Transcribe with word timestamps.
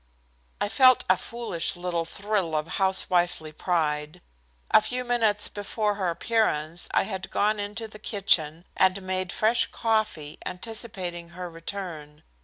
I 0.59 0.67
felt 0.67 1.03
a 1.11 1.15
foolish 1.15 1.75
little 1.75 2.05
thrill 2.05 2.55
of 2.55 2.65
housewifely 2.81 3.51
pride. 3.51 4.19
A 4.71 4.81
few 4.81 5.03
minutes 5.03 5.47
before 5.47 5.93
her 5.93 6.09
appearance 6.09 6.89
I 6.91 7.03
had 7.03 7.29
gone 7.29 7.59
into 7.59 7.87
the 7.87 7.99
kitchen 7.99 8.65
and 8.75 8.99
made 9.03 9.31
fresh 9.31 9.67
coffee, 9.69 10.39
anticipating 10.43 11.29
her 11.37 11.51
return. 11.51 12.23